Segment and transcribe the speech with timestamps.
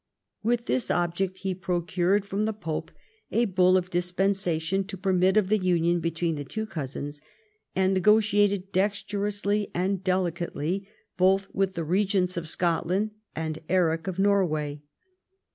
[0.41, 2.89] With this object he procured from the pope
[3.31, 7.21] a bull of dispensation to permit of the union between the cousins,
[7.75, 10.87] and nego tiated dexterously and delicately,
[11.17, 14.81] both with the regents of Scotland and Eric of Norway.